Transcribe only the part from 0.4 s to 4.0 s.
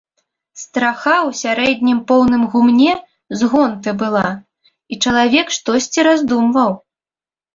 Страха ў сярэднім поўным гумне з гонты